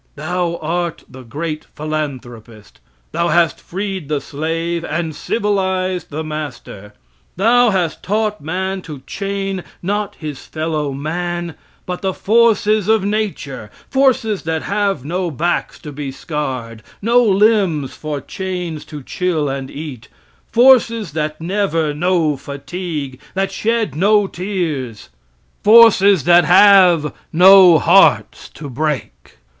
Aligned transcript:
Thou 0.15 0.57
art 0.63 1.03
the 1.07 1.21
great 1.21 1.63
philanthropist. 1.75 2.79
Thou 3.11 3.27
hast 3.27 3.59
freed 3.61 4.09
the 4.09 4.19
slave 4.19 4.83
and 4.83 5.15
civilized 5.15 6.09
the 6.09 6.23
master. 6.23 6.95
Thou 7.35 7.69
hast 7.69 8.01
taught 8.01 8.41
man 8.41 8.81
to 8.81 9.03
chain, 9.05 9.63
not 9.83 10.15
his 10.15 10.43
fellow 10.43 10.91
man, 10.91 11.53
but 11.85 12.01
the 12.01 12.15
forces 12.15 12.87
of 12.87 13.03
nature 13.05 13.69
forces 13.91 14.41
that 14.41 14.63
have 14.63 15.05
no 15.05 15.29
backs 15.29 15.77
to 15.77 15.91
be 15.91 16.11
scarred, 16.11 16.81
no 17.03 17.23
limbs 17.23 17.93
for 17.93 18.19
chains 18.19 18.85
to 18.85 19.03
chill 19.03 19.49
and 19.49 19.69
eat 19.69 20.07
forces 20.51 21.11
that 21.11 21.39
never 21.39 21.93
know 21.93 22.35
fatigue, 22.35 23.21
that 23.35 23.51
shed 23.51 23.93
no 23.93 24.25
tears 24.25 25.09
forces 25.63 26.23
that 26.23 26.43
have 26.45 27.13
no 27.31 27.77
hearts 27.77 28.49
to 28.49 28.67
break. 28.67 29.37